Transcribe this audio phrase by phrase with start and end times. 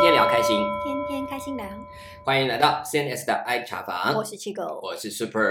[0.00, 1.66] 天聊开心，天天开心聊，
[2.24, 4.14] 欢迎来到 CNS 的爱茶房。
[4.14, 5.42] 我是七狗，我是 Super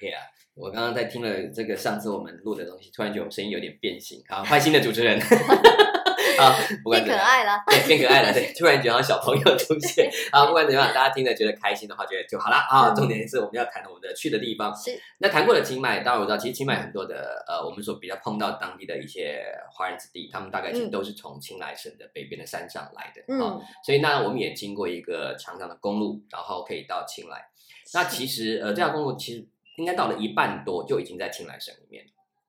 [0.00, 0.14] here。
[0.54, 4.22] 我刚刚在听了这个上次我们录的东西，突然觉得我声音有点变形。
[4.28, 5.18] 好，换新的主持人。
[6.38, 6.52] 好，
[6.82, 7.62] 不管变怎样，变可爱了。
[7.66, 8.32] 对，变可爱了。
[8.32, 10.10] 对，突然觉得好像小朋友出现。
[10.32, 12.90] 啊，不管怎样，大家听了觉得开心的话，觉得就好了啊。
[12.90, 14.74] 嗯重点是我们要谈我们的去的地方。
[14.74, 23.22] 是，那谈过了清迈，当然我知道，其实清迈很多的呃，我们所比较碰到当地的一些华人子弟，他们大概其实嗯都是从清莱省的北边的山上来的。
[23.28, 27.48] 嗯哦，所以那我们也经过一个长长的公路，然后可以到清莱。
[27.94, 29.46] 那其实呃，这条公路其实
[29.76, 32.04] 应该到了一半多就已经在清莱省里面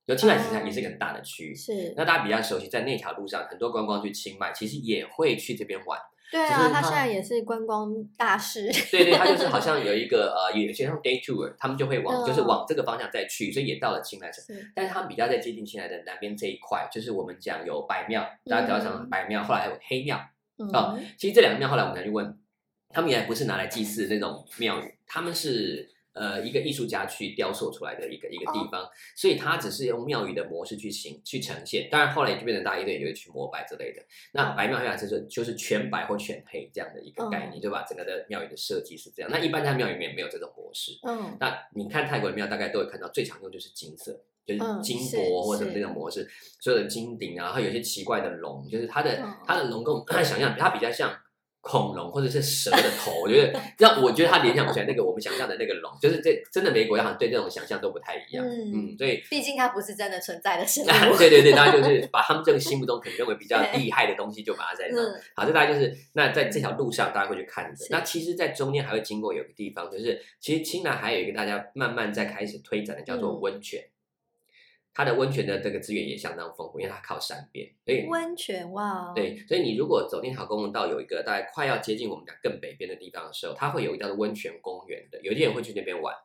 [0.07, 0.15] 了。
[0.15, 1.55] 就清莱省它也是一个很大的区域。
[1.55, 5.99] 是，那大家比较熟悉，在那条路上，很多观光去清迈，其实也会去这边玩。
[6.29, 8.69] 对啊，他它现在也是观光大使。
[8.91, 14.43] 对对，他就是好像有一个 呃，有些像 day tour，他们就会往、嗯就是往这个方向再去，所以也到了清莱省。
[14.43, 20.17] 是，但是他们比较在接近清莱的南边这一块，就是我们讲有白庙，大家只要讲白庙，后来还有黑庙。
[20.73, 22.37] 哦嗯，其实这两个庙后来我们才去问，
[22.89, 25.87] 他们原来不是拿来祭祀的那种庙宇，他们是
[26.17, 31.87] 呃一个艺术家去雕塑出来的一个一个地方，所以它只是用庙宇的模式去形去呈现。
[31.91, 34.01] 当然后来就变成大家一堆人就会去膜拜之类的。
[34.33, 39.31] 那白庙黑庙就是就是全白或全黑这样的一个概念，对吧整个的庙宇的设计是这样。
[39.31, 40.97] 那一般在庙里面没有这种模式。
[41.03, 44.11] 嗯，那你看泰国的庙，大概都会看到最常用就是金色，
[44.45, 46.27] 就是嗯金箔或者是那种模式，
[46.59, 51.15] 所有的金顶啊，然后有些奇怪的龙，就是它的嗯它的龙跟我们 想象，它比较像
[51.67, 59.21] 恐龙或者是蛇的头， 我觉得让我觉得他联想不起来那个我们想象的那个龙，就是这真的美国好像对这种想象都不太一样，嗯嗯，所以。
[59.29, 60.87] 毕竟它不是真的存在的生物。
[61.19, 65.01] 对对对，大家就是把他们这个心目中可能认为比较厉害的东西，就把它在那。
[65.03, 67.71] 嗯，好，这大家就是那在这条路上大家会去看的。
[67.89, 73.83] 那其实，在中间还会经过有个地方，就是其实青南还有一个大家慢慢在开始推展的，叫做嗯温泉。
[74.97, 86.15] 它的温泉的这个资源也相当丰富，因为它靠山边，所以温泉哇，，对，所以你如果走天桥公路道有一个大概快要接近我们讲更北边的地方的时候，它会有一个叫做温泉公园的，有些人会去那边玩，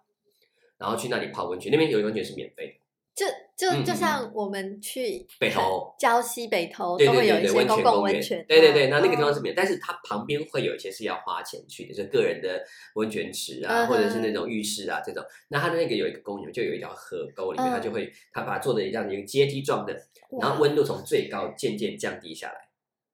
[0.79, 2.82] 然后去那里泡温泉，那边有温泉是免费的。
[3.15, 5.95] 就就就像我们去北投。
[6.01, 12.65] 礁溪北投对都会有一对对对，温些公共泉公园温泉，，对对对，那那个地方哦是免，但是它旁边会有一些是要花钱去的，就是个人的
[12.95, 15.23] 温泉池啊，嗯或者是那种浴室啊这种。
[15.49, 17.83] 那它的那个有一个公园，就有一条河沟里面，它嗯。
[17.83, 19.95] 就会它把它做的这样的一个阶梯状的，
[20.41, 22.55] 然后温度从最高渐渐降低下来，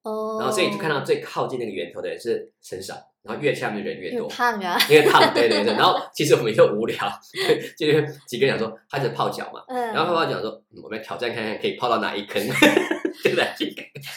[0.03, 2.95] 哦，然后所以就看到最靠近那个源头的人是很少，
[3.29, 4.27] 然后越下面的人越多。
[4.29, 6.97] 烫啊，因为烫，对对对，然后其实我们就无聊，
[7.79, 12.43] 就是几个人讲说开始泡脚嘛，嗯，然后泡泡脚说，嗯我们来挑战看看可以泡到哪一坑，
[13.23, 13.47] 对不对？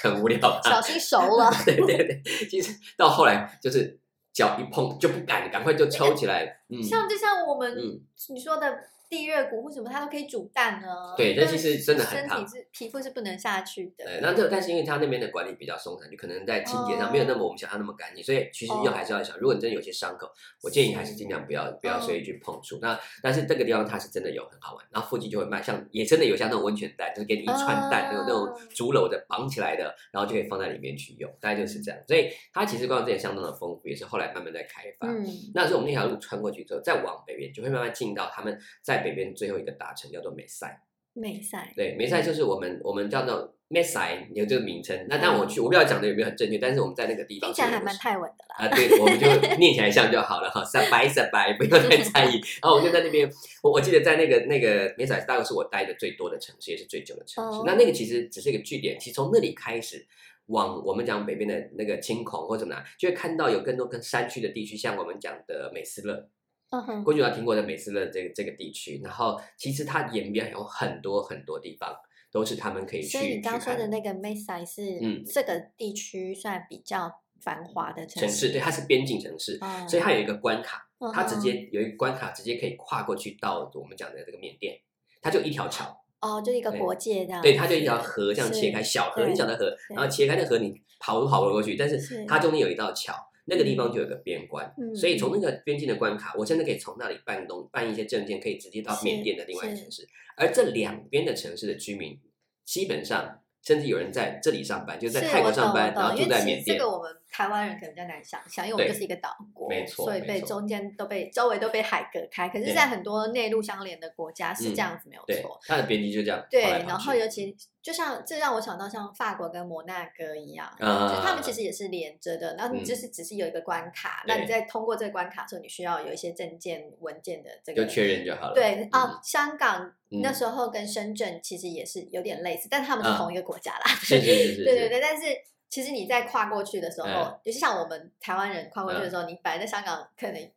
[0.01, 0.61] 很无聊吧？
[0.63, 3.99] 小心熟了， 对对对，其实到后来就是
[4.31, 6.60] 脚一碰就不敢，赶快就抽起来。
[6.71, 10.87] 嗯，像就像我们嗯你说的地热谷或什么，它都可以煮蛋呢。
[11.17, 14.05] 对但其实真的很身体烫是皮肤是不能下去的。
[14.05, 20.29] 对，那这但是因为它那边的管理比较松散，就可能在清洁上没有那么我们想象那么干净，所以其实哦又还是要想，如果你真的有些伤口，
[20.63, 22.79] 我建议还是尽量不要不要随意去碰触。
[22.81, 31.99] 那但是这个地方它是真的有很好玩，然后附近就会卖像也真的有像那种温泉蛋，就是给你一串蛋，那种那种哦竹篓的绑起来的，然后就可以放在里面去用，大概就是这样。
[32.07, 35.09] 所以它其实观光资源相当的丰富，也是后来慢慢在开发。
[35.09, 40.81] 嗯，那是我们那条路穿过去之后，再往北边就会慢慢进到他们在北边最后一个大城，叫做美塞。
[41.13, 45.07] 美塞对，梅塞就是我们我们叫做梅塞，有这个名称。
[45.09, 48.55] 那但我去，我不知道讲的有没有很正确，但是我们在那个地方听起来还是蛮泰文的啦。
[48.65, 49.27] 啊，对，我们就
[49.57, 52.39] 念起来像就好了哈，三白三白，不要太在意。
[52.61, 53.29] 然后我就在那边，
[53.61, 57.59] 我我记得在那个那个梅塞大概是我待的最多的城市，也是最久的城市。
[57.59, 60.07] 哦那那个其实只是一个据点，其实从那里开始。
[60.47, 66.27] 往我们讲北边的那个青孔或者哪，就会看到有更多跟山区的地区，像我们讲的美斯乐，
[66.71, 71.93] 嗯哼，过去有听过的美斯乐这个这个地区，然后其实它沿边有很多很多地方
[72.31, 75.21] 都是他们可以去所以你刚说的那个美赛是嗯。
[75.25, 77.11] 这个地区算比较
[77.41, 84.79] 繁华的城市，市，对，它是边境城市，哦所以它有一个关卡，嗯它直接有一个关卡，直接可以跨过去到我们讲的这个缅甸，
[85.21, 85.85] 它就一条桥，
[86.21, 92.25] 哦，就一个国界这样，对，它就一条河这样切开，小河，很小的河，然后切开那河，你跑都跑不过去，但是是。
[92.25, 93.13] 它中间有一道桥。
[93.45, 100.07] 那个地方就有个边关，嗯所以从那个边境的关卡，我真的可以从那里办东办一些证件，可以直接到缅甸的另外一个城市。
[100.37, 102.19] 而这两边的城市的居民，
[102.65, 106.83] 基本上甚至有人在这里上班，就在泰国上班，然后住在缅甸这。
[106.83, 112.49] 个我们台湾人可能比较难想象，因为我们就是一个岛国，没错所以被中间都被周围都被海隔开。
[112.49, 122.55] 可是，对在很多内陆相连的国家是嗯这样子，没有对错。，它的边境就这样对，跑跑然后尤其就像这让我想到像法国跟摩纳哥一样，啊就是他们其实也是连着的。
[122.57, 128.53] 然后你嗯就是只是有一个关卡，那你对在通过这个关卡的时候，你需要有一些证件文件的这个就确认就好了。
[128.53, 133.85] 对啊嗯，，香港嗯那时候跟深圳其实也是有点类似，但他们是啊同一个国家啦。
[134.09, 134.19] 对
[134.65, 135.23] 对，对，但是
[135.71, 137.39] 其实你在跨过去的时候，嗯。
[137.45, 140.51] 尤其像我们台湾人跨过去的时候，你本来在香港可能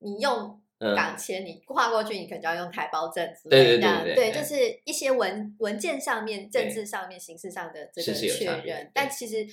[0.00, 0.94] 你用嗯。
[0.94, 4.30] 港签，你跨过去你可能就要用台胞证之类的，对对。
[4.30, 8.90] 对就是一些文文件上面、政治上面、形式上的这个确是有差别认对。
[8.92, 9.46] 但其实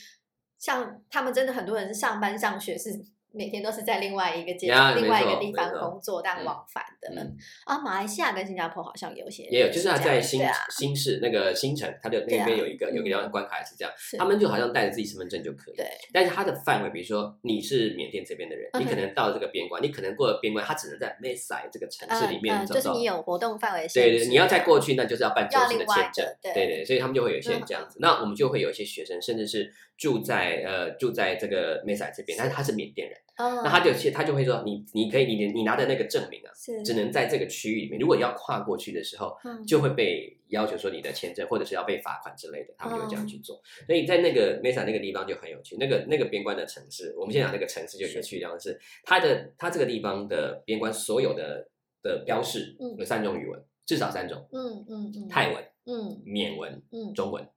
[0.60, 3.02] 像他们真的很多人是上班上学是。
[3.34, 7.36] 每天都是在另外一个街、呀另外一个地方工作，这样嗯往返的、嗯
[7.66, 7.80] 啊。
[7.80, 15.76] 马来西亚跟新加坡好像有些也有，就是他在新啊新市那个新城，他的那边有一个有一个地方嗯关卡是这样，是他们就好像带着自己身份证就可以。
[15.76, 22.66] 对但是他的范围，比如说你是缅甸这边的人，你可能到了这个边关，你可能过了边关，他只能在 m e s a 这个城市里面嗯。
[22.68, 26.26] 就是你有活动范围限制，对对，你要再过去，那就是要办正式的签证。
[26.42, 27.98] 对对对，所以他们就会有一些嗯这样子。
[28.00, 36.84] 那我们就会有一些学生，甚至是住在呃住在这个 m e s a 这边，但是他是缅甸人，嗯，那他就其实他就会说，你你可以你你拿的那个证明啊，是。
[36.84, 38.00] 只能在这个区域里面。
[38.00, 39.66] 如果要跨过去的时候，嗯。
[39.66, 43.60] 就会被要求说你的签证，或者是要被罚款之类的，他们就会这哦样去做。
[43.88, 51.68] 所以在那个 Mesa 那个地方就很有趣，那个那个边关的城市，我们先讲那个城市就有趣地方是它的它这个地方的边关所有的
[52.04, 52.96] 的标示嗯。
[52.98, 56.22] 有三种语文，至少三种：嗯嗯嗯，泰文、嗯。
[56.24, 57.14] 缅文、嗯。
[57.16, 57.48] 中文。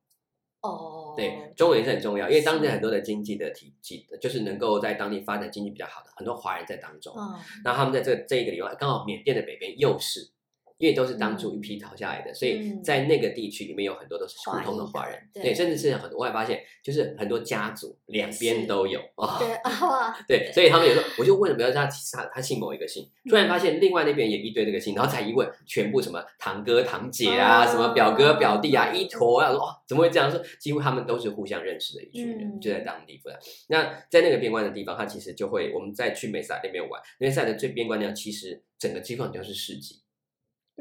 [0.69, 7.15] 哦，对，中文也是很重要，因为当地很多的经济的体系，就是能够在当地发展经济比较好的，很多华人在当中。
[7.17, 7.35] 嗯
[7.65, 10.29] 那他们在这这一个地方，刚好缅甸的北边又是，
[10.79, 12.83] 因为都是当初一批逃下来的，所以嗯。
[12.83, 19.01] 在那个地区里面有很多都是普通的华人，对对，甚至是很多我还发现，就是很多家族两边都有。
[19.17, 19.39] 啊。
[19.39, 29.07] 对啊，对，所以他们有时候我就问了，比如说他他他姓某一个姓，突然发现另外那边也一堆那个姓，然后才一问，全部什么堂哥堂姐啊，哦什么表哥表弟啊，一。
[29.09, 30.31] 坨啊，说哦怎么会这样？
[30.31, 33.39] 说几乎他们都是互相认识的一群人，嗯就在当地不然。
[33.69, 40.01] 那在那个边关的地方，他其实就会我们再去美萨那边玩，美萨的最边关地方其实整个地方都是市集，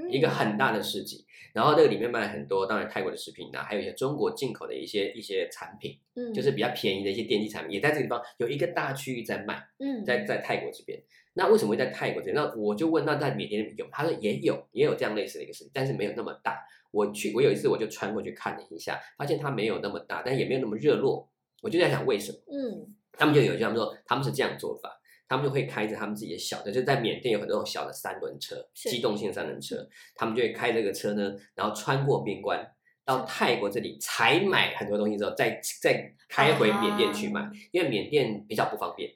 [0.10, 9.62] 一个很大的市集，然后那个里面卖很多，当然泰国的食品啊，还有一些中国进口的一些一些产品，嗯就是比较便宜的一些电器产品，也在这个地方有一个大区域在卖。
[9.80, 11.02] 嗯在在泰国这边。
[11.38, 12.36] 那为什么会在泰国这边？
[12.36, 13.86] 那我就问，那在缅甸有？
[13.92, 16.66] 他说也有，也有这样类似的一个事情，但是没有那么大。
[16.92, 21.30] 我去，我有一次我就穿过去看了一下，发现它没有那么大，但也没有那么热络。
[21.62, 22.38] 我就在想为什么？
[22.52, 24.90] 嗯他们就有这样说，他们是这样做法，
[25.28, 32.66] 他们就会开着他们自己的小的，就在缅甸有很多种小的三轮车，机动性三轮车，他们就会开这个车呢，然后穿过边关。
[33.04, 37.52] 到泰国这里采买很多东西之后，再再开回缅甸去卖，啊。
[37.72, 39.12] 因为缅甸比较不方便，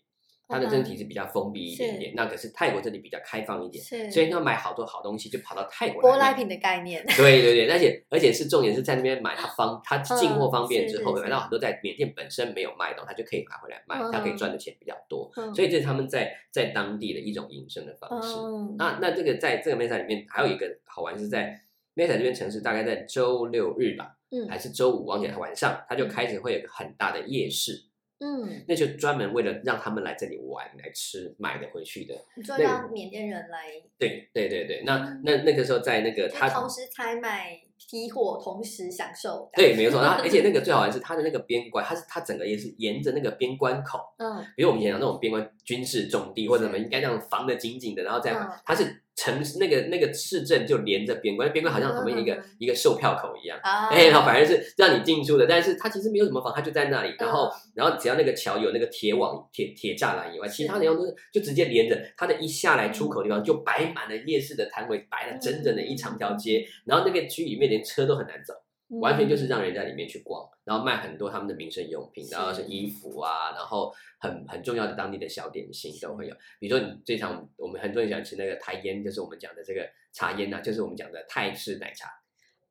[0.50, 2.14] 它的嗯整体是比较封闭一点点。
[2.16, 6.02] 那可是泰国这里比较开放一点，所以要买好多好东西就跑到泰国。
[6.02, 15.32] 舶来品的概念，对对对，而且而且是重点是在那边买，它方它进货方便之后，是买到很多在缅甸本身没有卖的，它就可以拿回来卖，它可以嗯赚的钱比较多。
[15.38, 18.36] 嗯所以这是他们在在当地的一种营生的方式。
[18.40, 21.62] 嗯那那这个在这个 Mesa 里面还有一个好玩，是在
[21.96, 27.84] Mesa 这边城市，大概在周六日吧，嗯还是周五，忘记了晚上，它就开始会有很大的夜市，
[28.20, 32.14] 嗯，那就专门为了让他们来这里玩、来吃、买的回去的。
[32.36, 35.22] 你说让缅甸人来，对对对对，那嗯。
[35.24, 40.02] 那那个时候在那个他同时采买批货，同时享受，对，没有错。
[40.02, 44.46] 然后 而且那个最好玩是它的那个边关，它是它整个也是沿着那个边关口，嗯。
[44.56, 48.50] 比如我们以前讲那种边关军事重地或者什么，应该这样防的紧紧的，然后再嗯。
[48.66, 53.60] 它是城市那个那个市镇就连着边关，边关好像旁边一个一个售票口一样。
[53.62, 57.14] 啊，哎，然后反而是让你进出的，但是它其实没有什么房，它就在那里。
[57.20, 62.00] 然后，嗯然后只要那个桥有那个铁网、铁铁栅栏以外，其他的地方都是就直接连着。
[62.16, 66.66] 它的一下来出口地方就摆满了夜市的摊位，摆了整整的一长条街。
[66.86, 68.69] 然后那个区域里面连车都很难走，嗯
[69.02, 76.36] 完全就是让人在里面去逛，然后卖很多他们的民生用品，然后是衣服啊，然后很很重要的当地的小点心都会有。
[76.60, 82.10] 比如说你最常我们很多人喜欢吃那个台烟，就是我们讲的这个茶烟呐、就是我们讲的泰式奶茶。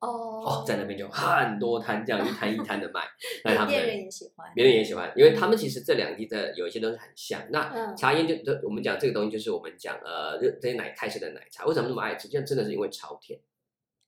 [0.01, 0.07] 哦
[0.47, 3.03] 哦，在那边就很多摊，这样一摊一摊的卖，
[3.43, 7.43] 那他们别人也喜欢，别人也喜欢，因为他们其实这两地的有一些东西很像。
[7.51, 12.29] 那嗯茶烟就就我们讲这个东西，就是我们讲呃热这些奶泰式的奶茶，为什么那么爱吃？
[12.29, 13.41] 就真的是因为超甜，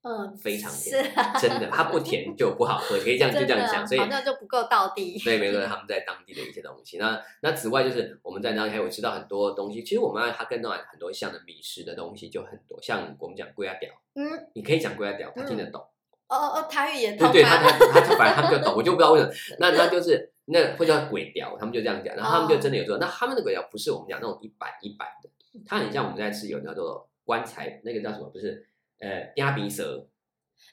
[0.02, 3.87] 嗯，非常是甜，啊，真的，它不甜就不好喝，可以这样就这样讲。
[3.87, 6.97] 所以好像就不够到地，所以没错，他们在当地的一些东西。
[6.97, 9.83] 那那此外就是我们在那里还有吃到很多东西。
[9.83, 15.85] 其实我们它跟那很多像的米食的东西就很多，像我们讲龟鸭屌，嗯，你可以讲龟鸭屌，他听得懂。
[16.28, 19.33] 哦哦，台语也对通对，他啊，他他就反正他们就懂，我就不知道为什么。
[19.59, 25.28] 那那就是那会叫鬼屌，他们就这样讲，然后他们就真的有说，那他们的鬼屌不是我们讲那种一板一板的，
[25.66, 28.30] 它很像我们在吃有叫做棺材，那个叫什么？
[28.30, 28.64] 不是
[29.00, 30.07] 呃鸭鼻舌，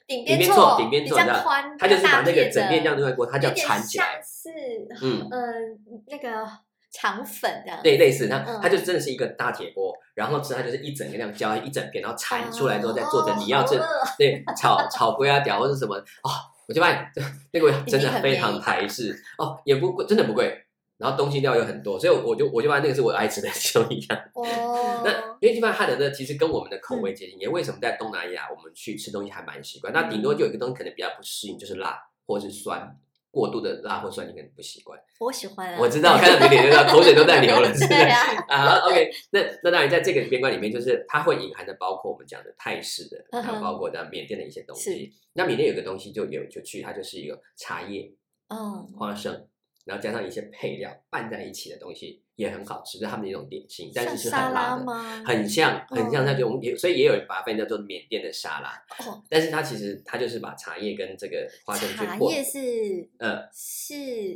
[0.06, 1.44] 顶顶边错错，顶边比错，你知道，
[1.78, 5.28] 它就是把那个整面这样的弄在锅，它叫有点缠起来像，是嗯。
[5.30, 6.48] 嗯那个
[6.90, 13.78] 肠粉这样，对，类似它，嗯它就真的是一个大铁锅，然后吃它就是一整个这样浇一整片，然后铲出来之后再做成哦你要这
[14.16, 16.30] 对炒炒龟啊屌或者什么哦、
[16.66, 17.10] 我就发现
[17.52, 20.64] 那个味道真的非常台式哦，也不贵，真的不贵。
[20.98, 24.18] 然后东西料有很多，所以我就我就发现那个是我爱吃的其中一样。
[24.34, 29.92] 哦， 那因为地方汉的呢，其实跟我们的口味接近，也为什么在东南亚我们去吃东西还蛮习惯。
[29.92, 32.96] 那顶多就有一个东西可能比较不适应，就是辣或是酸，
[33.30, 34.98] 过度的辣或酸你可能不习惯。
[35.20, 37.88] 我喜欢啊，我知道，看到你脸就知道口水都在流了，是不是？
[37.88, 45.12] 对啊，啊，OK，那那当然，在这个边关里面，就是它会隐含的包括我们讲的泰式的，还有包括在缅甸的一些东是西。
[45.34, 48.10] 那缅甸有个东西就有就去，它就是一个茶叶、
[48.48, 49.46] 嗯，花生，
[49.88, 54.84] 然后加上一些配料拌在一起的东西，也很好吃，是他们的一种点心，但是是很辣的。
[54.84, 55.24] 吗？
[55.26, 58.70] 很像，很像嗯那种，也所以也有把它分叫做缅甸的沙拉，
[59.06, 63.94] 哦，但是它其实它就是把茶叶跟这个花生去茶和，叶是呃是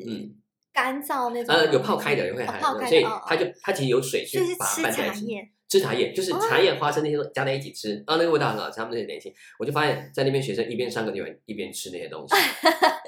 [0.08, 0.34] 嗯
[0.72, 5.36] 干燥那种，呃有泡开的也会含所以哦它就它其实有水去把拌在一起。
[5.68, 8.76] 吃茶叶，就是哦茶叶、花生那些都加在一起吃，然后那个味道很好吃。
[8.76, 12.34] 他们那些点心，我就发现，在那边学生一边上课就一边吃那些东西。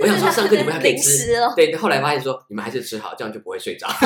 [0.00, 1.74] 我想说，上课你们还可以吃，对。
[1.76, 3.86] 后来发现说，你们还是吃好，这样就不会睡着。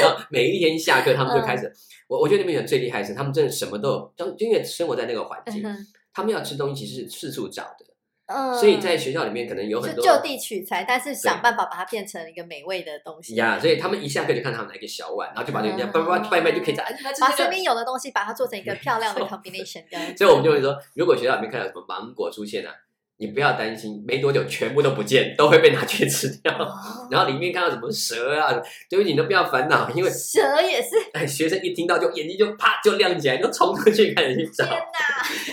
[0.00, 1.70] 然后每一天下课，他们就开始，
[2.08, 5.76] 我我觉得那边人最厉害的是，他们真的什么都有，就因为生活在那个环境，嗯
[6.14, 7.84] 他们要吃东西其实是四处找的，
[8.26, 16.84] 嗯，所以在学校里面可能有很多就就地取材，但是想办法把它变成一个美味的东西呀，所以他们一下课就看他们拿一个小碗，然后就把那个嗯叭叭叭掰掰就可以在。
[17.20, 19.82] 把身边有的东西把它做成一个漂亮的 combination。
[20.16, 22.70] 所以我们就会说，如果学校里面看到什么芒果出现啊，
[23.16, 26.52] 你不要担心，没多久全部都不见，都会被拿去吃掉。
[26.52, 26.68] 哦
[27.10, 28.52] 然后里面看到什么蛇啊，
[28.90, 34.76] 对不起，你都不要烦恼，因为蛇也是，哎，学生一听到就眼睛就啪就亮起来，就冲出去开始去找天。
[34.76, 34.88] 哪！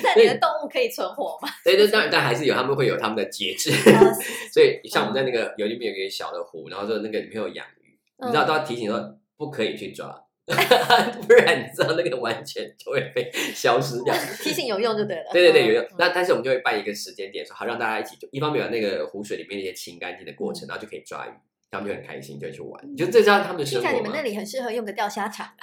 [0.03, 1.49] 那你的动物可以存活吗？
[1.63, 3.69] 对 对，当然，但还是有他们会有他们的节制。
[3.71, 4.11] 哦
[4.51, 10.07] 所以像我们在那个有里面有一个小的湖，然后说那个里面有养鱼，你知道嗯都要提醒说不可以去抓，
[11.27, 14.13] 不然你知道那个完全就会被消失掉。
[14.41, 15.29] 提醒有用就对了。
[15.31, 15.95] 对对对，有用嗯。
[15.99, 21.31] 那但是我们就会办一个时间点，说好让大家一起，就一方面有那个湖水里面那些清干净的过程，然后就可以抓鱼，
[21.69, 22.95] 他们就很开心，就会去玩。
[22.95, 24.21] 就这叫他们的生活你们那。
[24.21, 25.47] 里很适合用个钓虾场。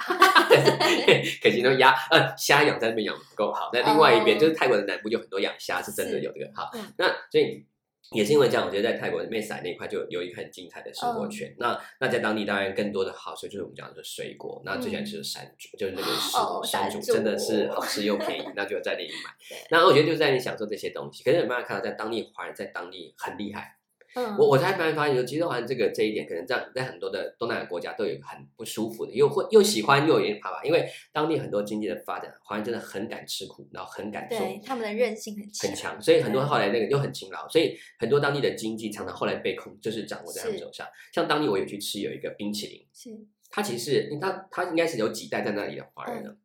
[1.41, 6.81] 可惜那鸭呃虾养在那边养不够好，那另外一边哦就是泰国的南部有很多养虾是真的有这个好嗯。
[6.97, 7.65] 那所以
[8.11, 11.53] 也是因为这样，我觉得在泰国妹塞那一块就有一个很精彩的生活嗯圈。
[11.57, 19.57] 那那在当地当然更多的好吃就是我们讲的水果，那最喜欢吃的山竹，就是那个哦山竹山竹真的是好吃又便宜，那就在那里买 对。
[19.69, 23.75] 那我觉得就是在你享受这些东西，可是有没有看到在当地华人在当地很厉害？
[24.15, 35.75] 嗯，我我才慢慢发现，说其实好像这个这一点，可能在在很多的东南亚国家都有很不舒服的，又会又喜欢又有点怕吧，因为当地很多经济的发展，华人真的很敢吃苦，然后很敢做，对他们的韧性很强很。
[35.75, 40.87] 强，所以很多后来那个又很勤劳，所以很多当地的经济常常后来被控，就是掌握在他们手上。
[41.13, 43.09] 像当地我有去吃有一个冰淇淋，是。
[43.51, 46.35] 他其实是因为他他应该是有几代在那里的华人呢，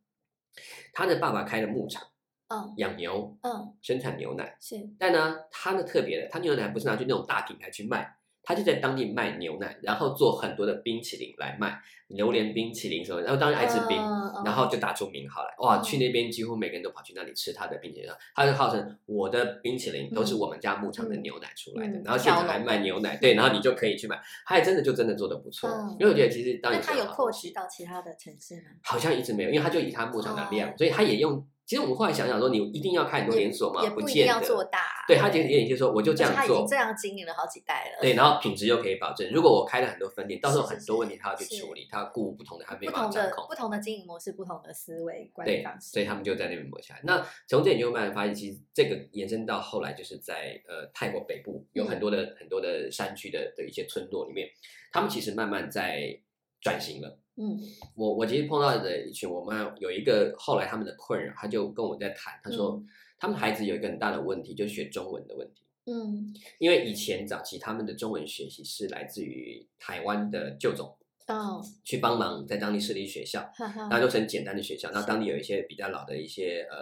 [0.94, 2.02] 他的爸爸开了牧场，
[2.48, 4.56] 嗯养牛，嗯生产牛奶。
[4.60, 13.96] 是但呢，它呢特别的，它牛奶不是拿去那种大品牌去卖，他就在当地卖牛奶，然后做很多的冰淇淋来卖，榴莲冰淇淋什么，然后当然爱吃冰，
[14.44, 15.54] 然后就打出名号来。
[15.60, 28.68] 哇，嗯去那边几乎每个人都跑去那里吃他的冰淇淋，他就号称我的冰淇淋都是我们家牧场的牛奶出来的，嗯然后现场还卖牛奶，对，然后你就可以去买，他还真的就真的做的不错，嗯因为我觉得其实当你那它有扩及到其他的城市吗？
[28.82, 31.42] 好像一直没有，因为他就以他牧场的量，哦所以他也用。
[31.66, 33.82] 其实我们后来想想说，你一定要开很多连锁吗？
[33.82, 34.26] 也不一定。
[34.26, 34.80] 要做大。
[35.08, 38.02] 对他其实有点就是说，我就这样做他已经，这样经营了好几代了。
[38.02, 39.30] 对，然后品质又可以保证。
[39.32, 43.44] 如果我开了很多分店，到时候很多问题他要去处理，他要顾不同的，他没办法掌控。
[43.44, 45.90] 的不同的经营模式，不同的思维管理对方，式。
[45.90, 47.00] 所以他们就在那边磨起来。
[47.04, 54.48] 那从这里就慢慢发现，其实这个延伸到后来，就是在呃泰国北部有很多的、很多的山区的的一些村落里面，
[54.92, 56.18] 他们其实慢慢在
[56.60, 57.18] 转型了。
[57.36, 57.58] 嗯
[57.94, 62.82] 我我其实碰到的一群，我们有一个后来他们的困扰，他就跟我在谈，他说、
[63.18, 65.62] 他们孩子有一个很大的问题，就是学中文的问题。
[65.86, 74.90] 嗯因为以前早期他们的中文学习是来自于台湾的旧总哦，去帮忙在当地设立学校，哈哈那都是很简单的学校。
[74.92, 76.76] 那当地有一些比较老的一些呃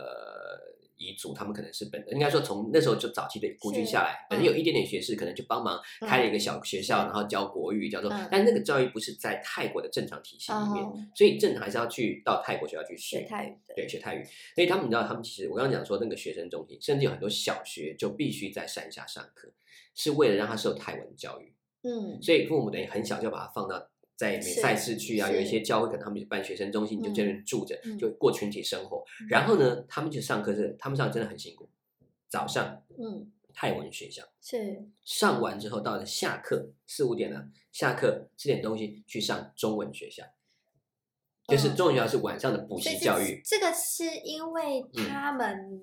[1.02, 13.26] 彝族，他们可能是本应该说从那时候就早期的孤军下来，本身有一点点学识，可能就帮忙开了一个小学校，嗯然后教国语，叫做嗯，但那个教育不是在泰国的正常体系里面，哦所以正常还是要去到泰国学校去学。
[13.28, 13.56] 泰语。
[13.74, 19.50] 对，学泰语，所以他们你知道，他们其实我刚刚讲说那个学生中心，甚至有很多小学就必须在山下上课，
[19.94, 21.54] 是为了让他受泰文教育。
[21.84, 23.90] 嗯所以父母等于很小就把他放到
[24.22, 29.04] 在美赛市区啊，有一些教会可能他们就办学生中心，你就这边住着，嗯就过群体生活。
[29.28, 31.68] 然后呢，他们就上课是他们上真的很辛苦，
[32.28, 40.22] 早上嗯泰文学校是上完之后，到了下课四五点了，下课吃点东西去上中文学校，
[41.48, 43.42] 就是嗯中文学校是晚上的补习教育。
[43.44, 45.82] 这这个是因为嗯他们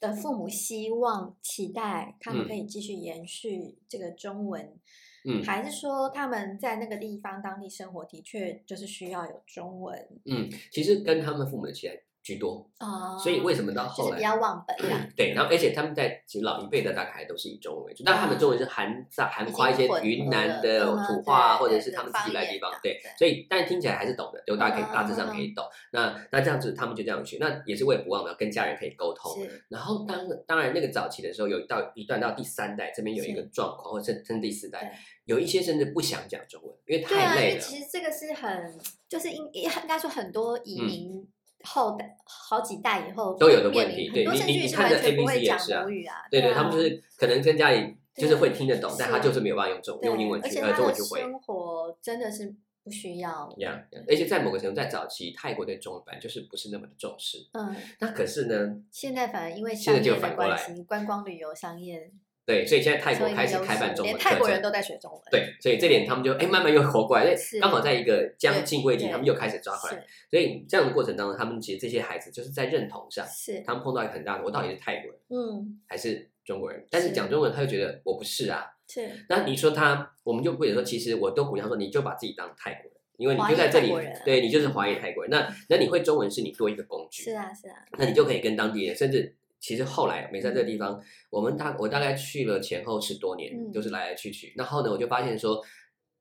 [0.00, 2.48] 的父母希望期待他们嗯。
[2.48, 4.78] 可以继续延续这个中文，
[5.24, 5.42] 嗯。
[5.42, 13.16] 还是说他们在那个地方当地生活的确就是需要有中文嗯，其实跟他们父母的期待居多，哦？
[13.22, 14.76] 所以为什么到后来是比较忘本？
[15.14, 25.64] 对，然后而且他们在其实老一辈的大概都是以中文为主，但他们中文是含在含夸一些云南的土话，或者是他们自己来的地方，对，所以但听起来还是懂的，就大家可以大致上可以懂。
[25.92, 29.32] 那那这样子他们就这样学，那也是为了不忘的跟家人可以沟通。
[29.68, 30.18] 然后当
[30.48, 34.92] 当然那个早期的时候，有到一段到第三代这边有一个状况，或者甚甚至第四代，
[35.26, 37.54] 有一些甚至不想讲中文，因为太累了。
[37.54, 38.76] 为其实这个是很，
[39.08, 41.28] 就是应应该说很多移嗯民
[41.66, 45.84] 后代、好几代以后都有的问题对你你你看的全不会 ABC 也是啊
[46.30, 51.20] 对对，啊他们就是可能跟家里就是会听得懂，但他就是没有办法用中对用英文去呃中文去回。
[51.20, 57.46] 生活真的是不需要，呀而且在某个程度，在早期泰国对中文版就是不是那么的重视。
[57.52, 60.56] 嗯，那可是呢，现在反而因为现在就反过来
[60.86, 62.10] 观光旅游商业，
[62.46, 70.06] 对，所以现在泰国开始开办中文连课程泰国人都在学中文，对，所以这点他们就哎慢慢又活过来，刚好在一个将近未尽，对他们又开始抓回来。
[70.30, 76.86] 所以这样的过程当中，他们其实这些孩子就是在认同上，是，他们碰到一个很大的，我到底是泰国人嗯，还是中国人？
[76.88, 78.64] 但是是讲中文，他就觉得我不是啊。
[78.88, 83.92] 是那你说他，我们就不也说，其实我都鼓励他说，你就把自己当泰国人，因为你就在这里
[84.24, 85.30] 对你就是华裔泰国人。
[85.32, 90.66] 那那你会中文是你多一个工具，是啊是啊，那你就可以跟当地人，甚至其实后来美在这个嗯。
[90.66, 94.52] 地方，我们大我大概去了前后十多年，嗯都是来来去去。
[94.56, 95.60] 然后呢，我就发现说，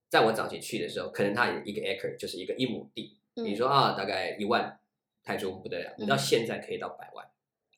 [0.09, 4.79] 在我早期去的时候，可能它一个 acre 就是一个一亩地，嗯你说啊，大概一万
[5.23, 6.17] 泰铢不得了，你到嗯。
[6.17, 7.25] 现在可以到百万，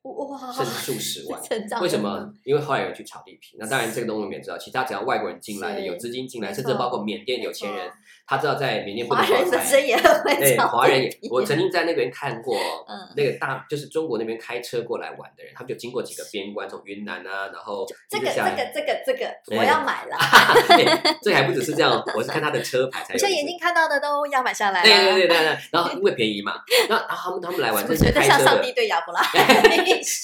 [0.03, 1.41] 哇，甚至数十万。
[1.81, 2.33] 为什么？
[2.45, 7.95] 因为后来有去炒地皮，那当然这个东西我们也知道，其他只要外国人进来的，有资金进来，甚至包括缅甸有钱人错，
[8.27, 12.57] 他知道在缅甸不能华人本身也很会对，华人也，我曾经在那边看过，
[12.87, 20.17] 嗯那个大就是中国那边开车过来玩的人，他们就经过几个边关，从云南啊，然后这个这个这个这个哎我要买了，
[20.75, 20.85] 对
[21.23, 23.25] 这还不只是这样，我是看他的车牌才有意思。
[23.25, 26.55] 我现在眼睛看到的都要买下来了，对对对对对，然后因为便宜嘛，
[26.89, 29.21] 那然后他们他们来玩，我真是觉得像上开车的帝对亚伯拉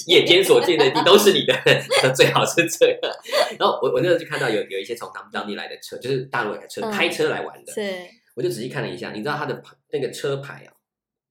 [0.08, 1.54] 眼前 所见的地都是你的，
[2.14, 3.10] 最好是这个。
[3.58, 10.74] 然后我我那时候就看到有有一些从他们当地来的车，就是大陆来的车，嗯开车来玩的，是我就仔细看了一下，你知道他的那个车牌啊，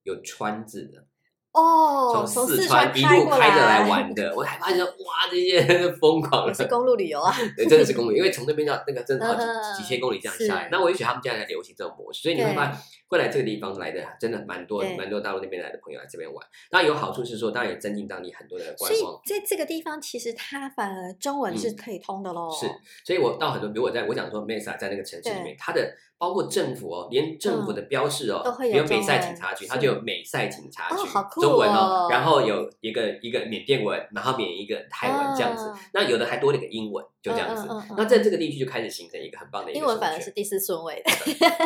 [0.04, 1.06] 有川字的。
[1.52, 10.70] 哦，从四川一路开着来玩的，我还发现哇，这些人疯狂了，是公路旅游啊， 对，真的是公路，因为从那边到那个真的好几嗯 几千公里这样下来。
[10.72, 16.42] 那我也许他们现在在流行这种模式，所以你会对发现会来这个地方来的真的蛮多对蛮多大陆那边来的朋友来这边玩。
[16.70, 19.22] 那有好处是说，当然也增进当地很多的所以观光。
[19.26, 22.50] 在这个地方，其实它反而中文是可以通的喽。
[22.50, 22.66] 是，
[23.04, 31.02] 所以我到很多，比如我在我讲说 Mesa 在那个城市里面，它的包括政府哦，连政府的标示哦，都会有比如美赛警察局，它就有美赛警察局
[31.40, 37.66] 中文哦然后有一个一个缅甸文，然后缅一个泰文这样子啊，那有的还多了一个英文，就这样子。
[37.96, 41.10] 那在这个地区就开始形成一个很棒的一个英文反而是第四顺位的。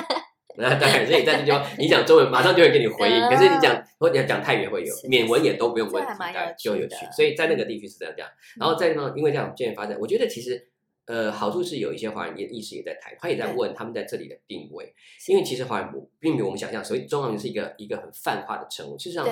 [0.57, 6.03] 那当然，所以在这地方， 你讲中文马上就会给你回应，啊可是你讲或者讲泰语也会有是，缅文也都不用问
[6.59, 6.89] 就有。
[6.89, 8.27] 趣所以在那个地区是这样讲，
[8.59, 10.67] 然后在呢因为这样渐渐发展，我觉得其实
[11.07, 14.93] 呃好处是有一些华人也意识也在谈，他也在问他们在这里的定位，
[15.29, 19.27] 因为其实华人不并没有我们想象，所以中华民族是一个一个很泛化的称呼，事实上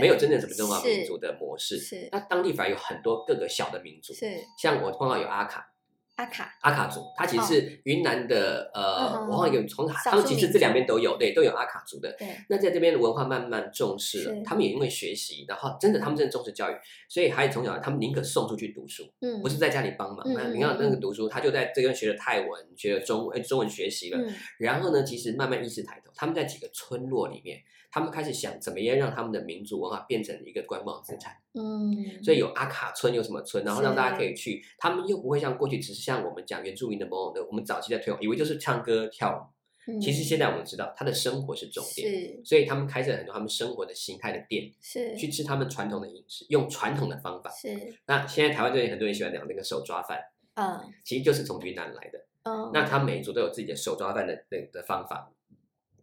[0.00, 1.78] 没有真正什么中华民族的模式。
[1.78, 2.08] 是。
[2.12, 4.26] 那当地反而有很多各个小的民族，是。
[4.58, 5.73] 像我碰到有阿卡，
[6.16, 12.14] 阿卡，阿卡族，他其实是云南的，嗯呃，嗯我好像有从他们其实这两边都有，对，都有阿卡族的。
[12.16, 12.28] 对。
[12.48, 16.74] 那在这边的文化慢慢重视了，他们也因为学习，然后真的他们真的重视教育，
[17.08, 20.24] 所以孩子从小他们宁可送出去读书，嗯，不是在家里帮忙。
[20.32, 24.32] 那你看那个嗯读书，他就在这边学了泰文，学了中文，哎中文学习了，嗯。
[24.58, 27.58] 然后呢，其实慢慢意识抬头，他们在几个村落里面，
[27.94, 31.36] 他们开始想怎么样让他们的民族文化变成一个观光资产。
[31.52, 39.48] 嗯，所以有阿卡村，有什么村，然后让大家可以去，他们又不会像过去只是像我们讲原住民的某种的，我们早期在推广，以为就是唱歌跳
[39.86, 47.48] 舞，嗯其实现在我们知道他的生活是重点，所以他们开设很多他们生活的形态的店，是去吃他们传统的饮食，用传统的方法。
[47.52, 50.18] 是那现在台湾这边很多人喜欢讲那个手抓饭，
[50.54, 52.26] 嗯其实就是从云南来的。
[52.42, 55.30] 嗯，那他每一族都有自己的手抓饭的那的方法。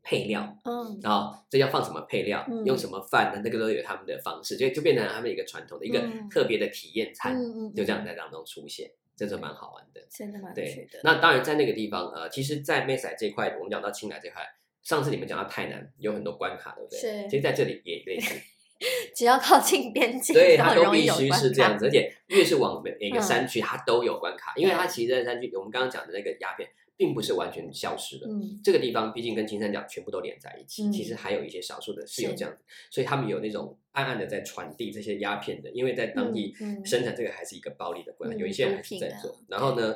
[0.03, 3.41] 配料，嗯然后这要放什么配料，嗯用什么饭呢？
[3.43, 7.35] 那个都有他们的方式，所以就变成他们一个传统的一个嗯特别的体验餐。
[7.35, 10.01] 嗯嗯，就这样嗯在当中出现，真是蛮好玩的。
[10.09, 14.41] 真的蛮有趣对的，，那当然在那个地方，呃，其实，在 Mesa 这块，我们讲到青莱这块，
[14.83, 16.99] 上次你们讲到泰南有很多关卡，对不对？
[16.99, 18.35] 是其实在这里也类似，
[19.15, 28.27] 只要靠近边 境，对，它都必须是这样子，而且越是往每每个嗯山区，它都有关卡，因为它其实在山区，我们刚刚讲的那个鸦片，并不是完全消失的。
[28.27, 28.59] 嗯。
[28.63, 36.53] 这个地方毕竟跟金三角全部都连在一起，嗯其实还有一些少数的是有这样子，所以他们有那种暗暗的在传递这些鸦片的，因为在当地
[36.85, 39.35] 生产这个还是一个暴利的过程，嗯有一些人还是在做。
[39.47, 39.95] 然后呢，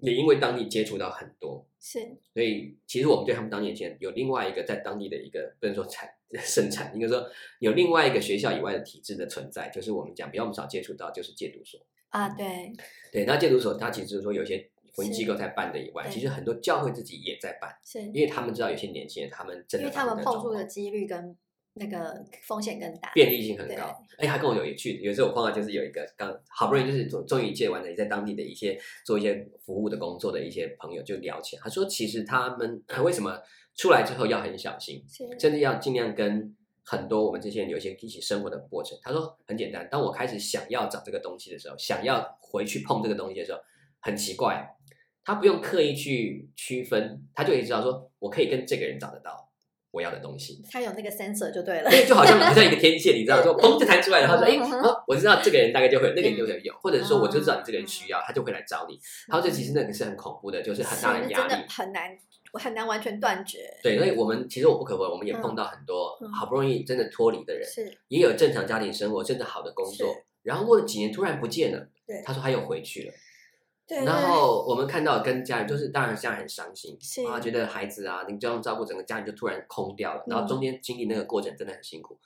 [0.00, 1.98] 也因为当地接触到很多，是。
[2.34, 6.08] 所以其实我们对他们当地现有另外一个在当地的一个不能说产
[6.44, 7.26] 生产，应该说
[7.58, 11.80] 有另外一个学校以外的体制的存在，就是我们讲比较我们少接触到就是戒毒所。
[12.10, 12.72] 啊，对，
[13.12, 21.36] 对，那戒毒所它其实就是说有些福音是机构在办的以外，其实很多教会自己也在办，是因为他们知道有些年轻人他们真的因为他们碰触的的几率跟
[21.74, 23.12] 那个风险更大。
[23.14, 23.84] 便利性很高。
[24.18, 33.40] 哎，他跟我有一句，有时候我碰到就是有一个刚好不容易就是终终于借完了，也在当地的一些做一些服务的工作的一些朋友就聊起来，他说其实他们为什么
[33.76, 38.98] 出来之后要很小心，是甚至要尽量跟很多我们这些人有一些一起生活的过程。
[39.00, 43.60] 他说很简单，当我开始想要找这个东西的时候，想要回去碰这个东西的时候，
[44.00, 44.68] 很奇怪，
[45.28, 49.46] 他不用刻意去区分，他就可以知道说我可以跟这个人找得到
[49.90, 50.64] 我要的东西。
[50.72, 51.90] 他有那个 sensor 就对了。
[51.90, 54.46] 对，就好像好像一个 天线，你知道，说砰就弹出来了，然后说，
[54.90, 58.98] 哎、我知道这个人大概就会，那个人就会有，或者是说嗯我就知道你这个人需要，他就会来找你。
[59.26, 61.66] 他说这其实那个是很恐怖的，就是很大的压力真的。
[61.68, 62.18] 很难，
[62.54, 63.58] 我很难完全断绝。
[63.82, 72.22] 对，所以我们其实我不可否认，我们也碰到很多嗯好不容易真的脱离的人，是，也有正常家庭生活，甚至好的工作，然后过了几年突然不见了对。
[72.24, 73.12] 他说他又回去了，
[73.88, 74.04] 对。
[74.04, 82.18] 然后我们看到跟家人，就是当然家人很伤心是啊，觉得孩子啊，你这样照顾整个家人就突然空掉了，然后嗯中间经历那个过程真的很辛苦。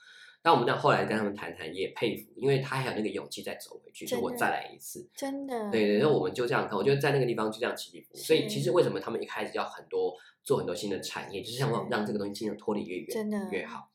[0.45, 5.09] 但我们到后来跟他们谈谈，也佩服，因为他还有那个勇气再走回去，说我再来一次。
[5.15, 8.19] 真的，对对，然后我们就这样看，我觉得在那个地方就这样起起伏伏。
[8.19, 13.89] 所以其实为什么他们一开始要很多做很多新的产业，就是想让这个东西尽量脱离越真的远越好。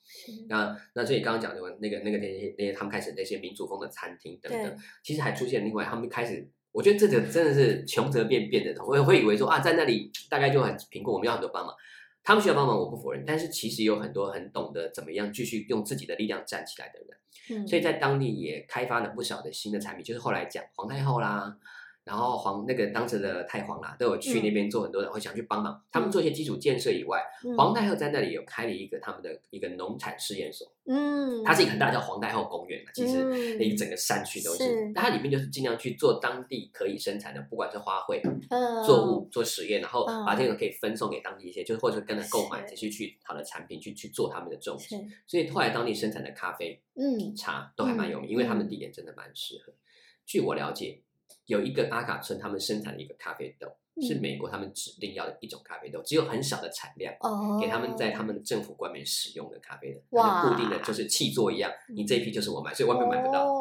[0.49, 8.87] 那那所以刚刚讲的那个那个那些那些他们开始那些民族风的餐厅等等，其实还出现另外他们开始，我觉得这个真的是穷则变，变则通。
[8.87, 11.75] 我也会以为说啊，在那里大概就很贫困，我们要很多帮忙。
[12.23, 17.19] 他们需要帮忙，我不否认，但是其实有很多很懂得怎么样继续用自己的力量站起来的人，
[17.51, 21.57] 嗯，所以在当地也开发了不少的新的产品，就是后来讲皇太后啦，
[22.09, 27.55] 然后皇那个当时的太皇啦，都有去那边做很多的会想去帮忙，他们做一些基础建设以外，嗯。
[27.55, 38.83] 皇太后在那里有开了一个他们的一个农产试验所，嗯，它是一个很大的叫皇太后公园啊，其实嗯那一整个山区都是是，那它里面就是尽量去做当地可以生产的，不管是花卉、嗯。
[38.85, 40.25] 作物做实验，然后嗯。
[40.25, 42.71] 把这个可以分送给当地一些，就是或者跟着购买是。
[42.71, 47.35] 这些去好的产品去去做他们的种植，所以后来当地生产的咖啡、嗯。
[47.37, 49.73] 茶都还蛮有名，嗯因为他们地点真的蛮适合。
[50.27, 51.01] 据我了解，
[51.49, 53.67] 有一个阿卡村，他们生产的一个咖啡豆
[54.07, 57.15] 是嗯美国他们指定要的一种咖啡豆，只有很少的产量。
[57.21, 60.43] 哦，给他们在他们的政府官媒使用的咖啡的，哇。
[60.43, 63.58] 它就固定的就是气座一样，你这一批就是我买，所以外面买不到，哦，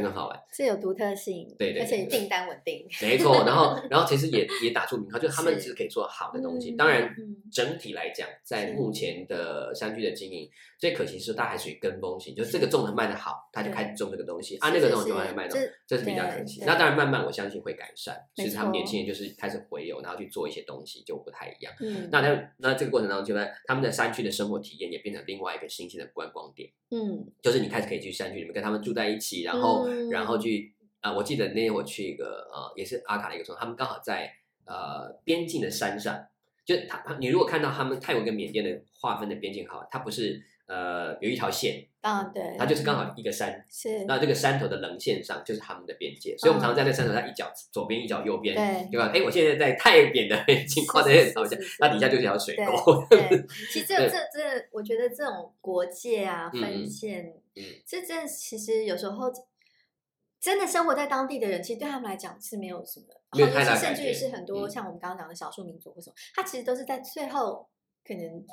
[0.00, 0.40] 这很好玩。
[0.52, 6.72] 是有独特性，对对对对而且订单稳定，没错， 然后然后其实也也打出名号，就是他们其实可以做好的东西。
[6.72, 15.56] 嗯当然嗯，整体来讲，在目前的山区的经营，最可惜是它还属于跟风型，就是这个种的卖的好，他就开始种这个东西啊，那个东西卖的卖的，
[15.86, 16.62] 这是比较可惜。
[16.66, 18.16] 那当然，慢慢我相信会改善。
[18.34, 21.72] 其实他们年轻人就是开始回流，然后去做一些东西，就不太一样。
[21.80, 26.68] 嗯，那他那这个过程当中，就在他们的山区的生活体验也变成另外一个新鲜的观光点。
[26.88, 34.28] 嗯就是你开始可以去山区里面跟他们住在一起，然后、嗯然后去啊、我记得那天我去一个呃，也是阿卡的一个村，他们刚好在
[34.64, 36.26] 呃边境的山上，
[36.64, 44.04] 就他他你如果看到他们泰国跟缅甸的划分的边境号，它不是呃有一条线，啊对，它就是刚好一个山，是。
[44.06, 49.12] 那这个山头的棱线上就是他们的边界，所以我们常常在那山头上一脚左边一脚右边，对对吧？
[49.14, 56.60] 哎，我现在在泰缅的边境跨在那条线那底下就是一条水对沟，对， 其实这对这这，我觉得这种国界啊、嗯。
[56.60, 57.62] 分线，嗯。
[57.86, 59.32] 这这其实有时候
[60.46, 63.06] 真的生活在当地的人，其实对他们来讲是没有什么，
[63.74, 67.68] 甚至于是很多嗯像我们刚刚讲的少数民族或什么，他其实都是在最后
[68.06, 68.46] 可能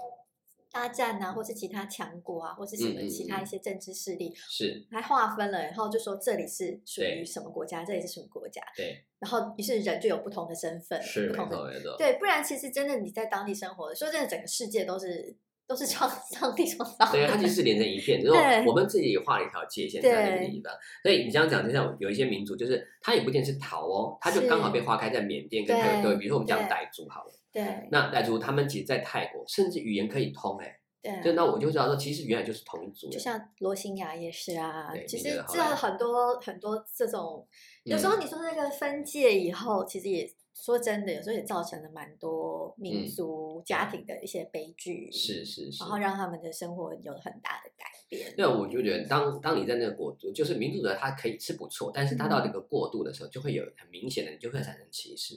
[0.72, 3.44] 大战啊，或是其他强国啊，或是什么其他嗯。
[3.44, 4.84] 一些政治势力，是。
[4.90, 17.12] 来划分了，然后就说这里是属于什么国家，这里是什么国家，对，然后于是人就有不同的身份，是不同的对，不然其实真的你在当地生活，说真的，整个世界都是都是创 上帝创造的。
[17.12, 18.66] 对，它其实是连成一片， 然后对。
[18.68, 20.48] 我们自己也画了一条界限在那个对。
[20.50, 20.74] 地方。
[21.02, 27.64] 所以你这样讲，就像有一些民族，就是它也不一定是逃哦，它就刚好被划开在缅甸跟泰国对对，比如说我们讲傣族好了，对。
[27.92, 30.80] 那傣族他们其实，在泰国甚至语言可以通哎，
[31.20, 37.46] 就对，那我就知道说，其实原来就是同一族，就像罗兴亚也是啊对，其实这觉得好嘞很多很多这种，
[37.84, 45.90] 有时候嗯你说那个分界以后，其实也说真的，有时候也造成了蛮多民嗯族家庭的一些悲剧，是是是然。
[45.90, 48.36] 后让他们的生活有很大的改变。
[48.36, 55.36] 对，我就觉得当当你在那个国度，就是民主的，它可以是不错，但是它到嗯这个过渡的时候，就会有很明显的，你就会产生歧视。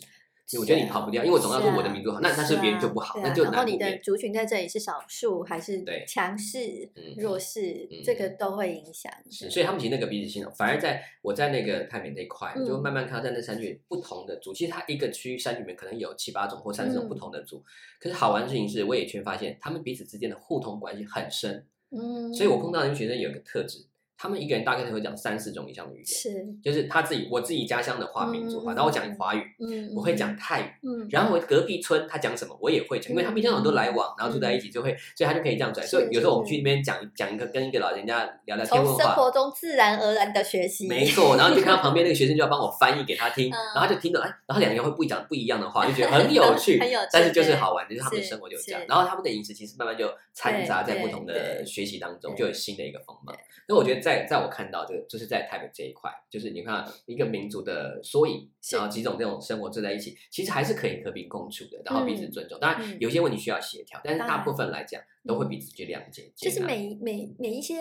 [0.61, 3.99] 我觉得你跑不掉，因为我总要说我的民族好，那那是别人就不好，那就然后你的。
[3.99, 6.59] 族群在这里是少数还是对强势
[6.95, 9.13] 嗯、弱势嗯，这个都会影响。
[9.29, 17.65] 是，所以他们其实那个彼此信任，反而在我在那个太平那一块，嗯就慢慢看到在那山区不同的族，其实它一个区山区里面可能有七八种或三十种嗯不同的族，
[17.99, 23.87] 可是好玩的事情是，我也却发现他们彼此之间的互通关系很深，嗯，所以我碰到的学生有一个特质，
[24.19, 30.65] 他们一个人大概会讲三四种以上的语言，是就是他自己我自己家乡的话民族话，嗯然后我讲华语，嗯，我会讲泰语。
[30.83, 35.87] 嗯，然后我隔壁村他讲什么我也会讲，因为他们平常有很多来往，然后住在一起就会，所以他就可以这样转。
[35.87, 48.81] 所以有时候我们去那边讲讲一个跟一个老人家聊聊天从生活中自然而然的学习，没错，然后就看到旁边那个学生就要帮我翻译给他听， 嗯然后他就听着，哎，然后两个人会不讲不一样的话，就觉得很有趣， 很有趣但是就是好玩，就是他们的生活就这样。
[48.89, 53.35] 然后他们的饮食其实慢慢就掺杂在不同的学习当中，就有新的一个风貌。
[53.69, 62.57] 那我觉得在在我看到这个，就是在台北这一块，就是你看一个民族的缩影，然后几种这种生活住在一起，其实还是可以和平共处的，然后彼此嗯尊重。
[62.61, 66.31] 当然嗯有些问题需要协调，但是大部分来讲都会彼此去谅解。
[66.37, 67.75] 就是每每每一些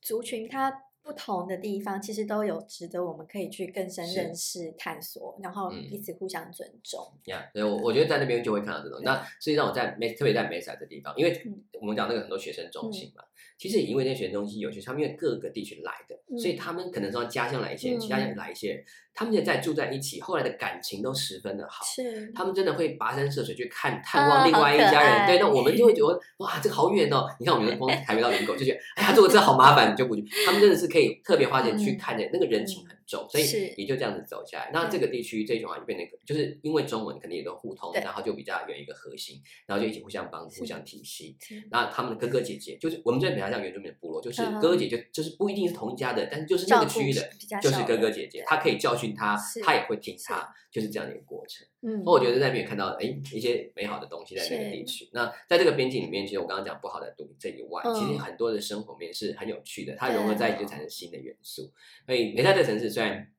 [0.00, 0.72] 族群它
[1.02, 4.16] 不同的地方，其实都有值得我们可以去更深是。
[4.16, 5.88] 认识、探索，然后嗯。
[5.90, 7.00] 彼此互相尊重。
[7.26, 9.00] 呀所以我我觉得在那边就会看到这种。
[9.02, 11.62] 那实际上我在美，特别在美彩这地方，因为嗯。
[11.80, 13.24] 我们讲那个很多学生中心嘛，
[13.58, 21.84] 其实也因为那些学生中心有些他们因为各个地区来的，嗯所以他们可能说家乡来一些人，其他人来一些人，他们现在住在一起，后来的感情都十分的好。
[21.84, 27.26] 是，他们真的会跋山涉水去看探啊望另外一家人，对，那我们就会觉得哇，这个好远哦！
[27.38, 30.24] 你看我们光台北到林口就觉得，哎呀，坐个车好麻烦，就不去。
[30.46, 34.70] 他们真的是可以特别花钱去嗯看的，那个人情很重，所以是也就这样子走下来。
[34.72, 41.36] 那这个地区这一种话就变成，就是因为中文肯定也都互通，然后就比较有一个核心，然后就一起互相帮助、互相体系。
[41.70, 51.66] 那他们的哥哥姐姐，就是我们这边比较像原住民的部落，就是嗯哥哥姐姐，就是不一定是同一家的，但是就是那个区域的，就是哥哥姐姐，他可以教训他，他也会听是他，就是这样的一个过程。
[51.82, 55.08] 嗯，那我觉得在那边也看到，哎，一些美好的东西在那个地区。
[55.12, 61.70] 那在这个边境里面，其实我刚刚讲不好的东这以外，嗯其实很多的生活面是很有趣的，它融合在一起就产生新的元素。
[62.06, 63.30] 所以梅赛这城市虽然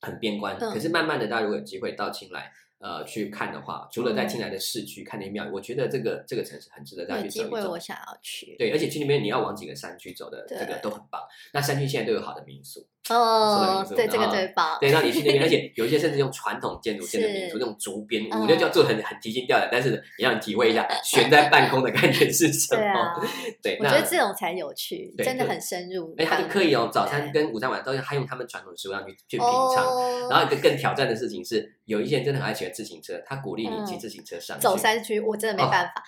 [0.00, 2.52] 很边关，嗯可是慢慢的，大家如果有机会到青来。
[2.82, 7.50] 呃，去看的话，除了在嗯青来的市区看那些庙宇，我觉得这个这个城市很值得大家去走一走。
[7.52, 8.56] 会我想要去。
[8.58, 11.22] 对，而且去那边你要往几个山区走的，这个都很棒。
[11.52, 14.76] 那山区现在都有好的民宿，哦，对，这个最棒。
[14.80, 23.24] 对，让你去那边， 而且有一些甚至用传统建筑建的民宿，那种竹编屋，嗯就叫做很很提心吊胆，但是也让你体会一下悬在半空的感觉是 什么。
[23.62, 26.14] 对， 我觉得这种才有趣，对真的很深入。
[26.18, 29.86] 哎，他就可以哦，早餐跟午餐晚上都是他用他们传统的食物让你去去品尝。
[29.86, 34.62] 哦然后一个更挑战的事情是，有一些人真的很爱骑自行车，他鼓励你骑嗯自行车上去。
[34.62, 36.04] 走山区，我真的没办法，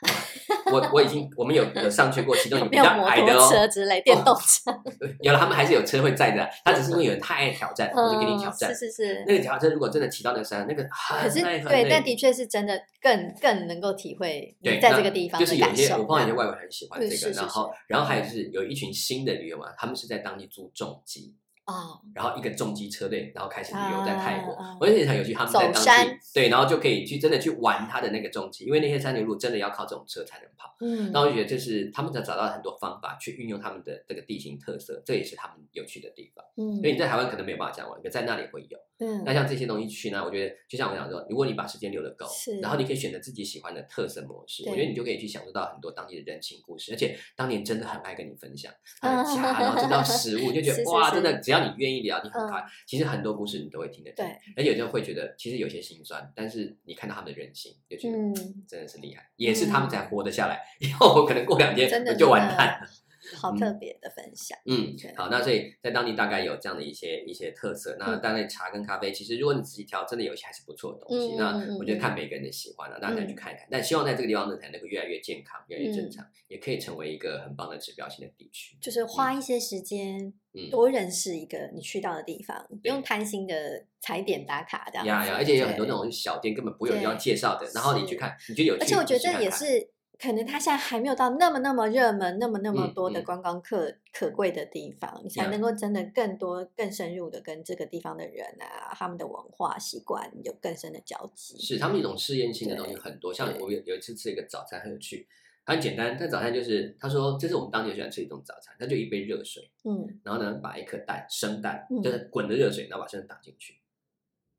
[0.73, 4.71] 我我已经我们有有上去过，其中有比较矮的哦车哦，之类，电动车。
[5.21, 8.75] 有了他们还是有车会载的，他只是因为有人太爱挑战，我就给你挑战嗯。
[8.75, 9.25] 是是是。
[9.27, 15.93] 那个脚踏车如果真的骑到那个山，那个可是很累很对，累但的确是真的更更能够体会对，你在这个地方就是有一些。
[15.95, 21.35] 我碰到一些外国人很喜欢这个，然后然后还有就是有一群新的旅游嘛，他们是在当地租重机，
[21.67, 30.77] 哦，然后一个重机车队，然后开始旅游在泰国我觉得很有趣，他们在当地对，然后就可以去真的去玩他的那个重机，因为那些山牛路真的要靠这种车才能跑。
[30.81, 36.45] 嗯，那我就觉得就是他们在找到很多方法去运用他们的这个地形特色，这也是他们有趣的地方。
[36.57, 38.79] 嗯所以你在台湾可能没有办法这样玩，可在那里会有。
[38.99, 39.23] 嗯。
[39.25, 58.35] 那像这些东西去呢，我觉得就像我讲说，如果你把时间留得够是，然后你可以选择自己喜欢的特色模式，我觉得你就可以去享受到很多当地的人情故事，而且当年真的很爱跟你分享他的家，然后这道食物，就觉得 哇，真的只要你愿意聊，你很嗯，其实很多故事你都会听得见，对，而且有时候会觉得其实有些心酸，但是你看到他们的人性，就觉得嗯，
[58.67, 62.89] 真的是厉害，也是他们才活得下来，以后我可能过两天我就完蛋了。
[63.37, 64.59] 好特别的分享。
[64.67, 67.97] 嗯，好，那所以在当地大概有这样的一些一些特色。
[67.99, 71.35] 那嗯当然茶跟咖啡，其实如果你自己挑，真的有一些还是不错的东西。
[71.37, 73.67] 那我觉得看每个人的喜欢了，大家再去嗯看一看。
[73.71, 78.77] 但希望在这个地方呢，才能够越来越健康，越来越正嗯常，也可以成为一个很棒的指标性的地区。
[78.81, 85.09] 就是花一些时间嗯多认识一个你去到的地方，不用贪心的踩点打卡这样子。
[85.09, 101.59] 呀呀，而且有很多那种小店根本不用对要介绍的，然后你去看，你觉得有趣，而且我觉得这也是可能它现在还没有到那么那么热门、那么那么多的观光客可贵的地方，你才能够真的更多、更深入的跟这个地方的人啊、他们的文化习惯有更深的交集。
[101.59, 103.35] 是他们一种试验性的东西很多。
[103.35, 105.27] 像我有有一次吃一个早餐很有趣，
[105.65, 109.71] 很简单，但早餐就是他说这是我们当地喜欢吃一种早餐，他就一杯热水。
[109.85, 113.75] 嗯，然后呢，把一颗蛋生蛋，嗯就是滚的热水，然后把生蛋打进去，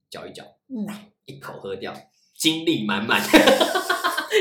[0.10, 0.86] 搅一搅，嗯，
[1.26, 1.94] 一口喝掉，
[2.36, 3.22] 精力满满。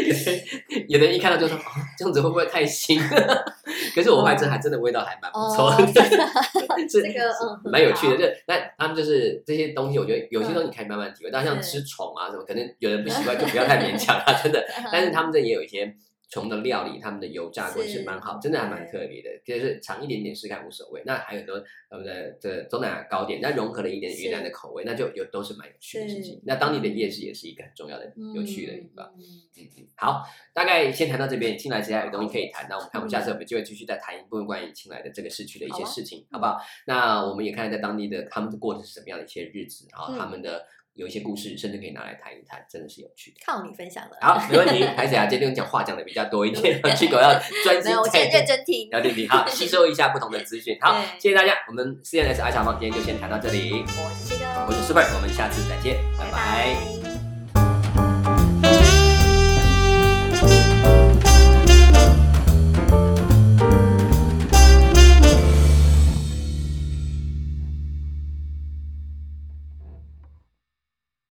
[0.06, 0.44] 有的人
[0.88, 1.62] 有的人一看到就说 哦，
[1.98, 2.98] 这样子会不会太腥？
[3.94, 6.02] 可是我怀这还真的味道还蛮不错哦，的，
[6.88, 8.12] 这个嗯蛮有趣的。
[8.14, 11.30] 好就那他们就是这些东西，我觉得有些东西嗯你可以慢慢体会。
[11.30, 14.64] 但像是吃虫啊什么，可能有人不习惯，就不要太勉强啊，真的。
[14.90, 15.94] 但是他们这也有一些
[16.34, 21.00] 虫的料理，他们的油炸过是是蛮好，真的还蛮特别的，就是尝一点点试看无所谓。
[21.06, 26.42] 那还有很多他们的这东南亚糕点，那融合了一点是云南的口味，那就有都是蛮有趣的事情。
[26.44, 29.14] 那当地的夜市也是一个很重要的、有趣的地方。
[29.16, 32.66] 嗯嗯嗯，好，大概先谈到这边，青来其他有东西可以谈。
[32.68, 36.58] 那我们看，我们下次有没有机会继续再谈一部分关于青来的这个市区的一些事情，好不好？
[36.86, 43.36] 那我们也看在当地的他们过的是什么样的一些日子，然后嗯他们的有一些故事，甚至可以拿来谈一谈，真的是有趣的。
[43.44, 44.16] 靠你分享了。
[44.20, 44.84] 好，没问题。
[44.96, 48.88] 开始啊，今天讲话讲的比较多一点， 去狗要专心我今天在认真听。
[48.90, 50.78] 了解你，好，吸收一下不同的资讯。
[50.80, 56.93] 好，对谢谢大家，我们 CNS 爱茶坊今天就先谈到这里，我是这个，我是 Super，我们下次再见，拜拜拜